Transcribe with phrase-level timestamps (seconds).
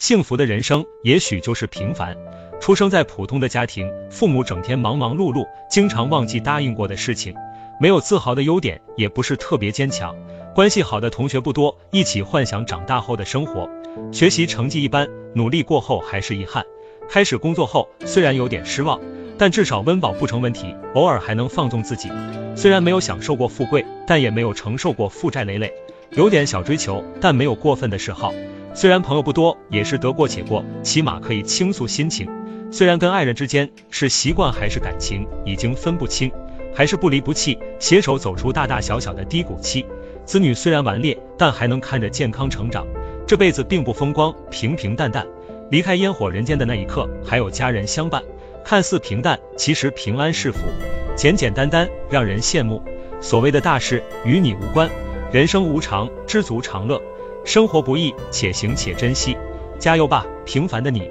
[0.00, 2.16] 幸福的人生也许就是平凡。
[2.58, 7.34] 出生在普通的家庭，父母整天忙忙碌碌，经常忘记答应过的事情，
[7.78, 10.16] 没有自豪的优点，也不是特别坚强。
[10.54, 13.68] 关系好的同学不多，一起幻想长大后的生活。
[14.10, 16.64] 学习成绩一般，努力过后还是遗憾。
[17.06, 18.98] 开始工作后，虽然有点失望，
[19.36, 22.10] 但至少温饱不成问题，偶尔还能放纵自己。
[22.56, 25.70] 虽然没有享受过富贵，但也没有承受过负债累累。
[26.12, 28.32] 有点小追求，但没有过分的嗜好。
[28.72, 32.28] 虽然朋友不多，也是得过且过，起码可以倾诉心情。
[32.70, 36.30] 虽然跟爱人之间是习惯还是感情已经分不清，
[36.72, 39.84] 还是不离不弃，携手走出大大小小的低谷期。
[40.24, 42.86] 子女虽然顽劣，但还能看着健康成长。
[43.26, 45.26] 这辈子并不风光，平平淡淡。
[45.68, 48.22] 离开烟火人间的那一刻，还有家人相伴。
[48.64, 50.60] 看似平淡，其实平安是福。
[51.16, 52.82] 简简单单，让人羡慕。
[53.20, 54.88] 所谓的大事与你无关。
[55.32, 57.00] 人生无常，知足常乐。
[57.44, 59.36] 生活不易，且行且珍惜。
[59.78, 61.10] 加油吧，平凡的你。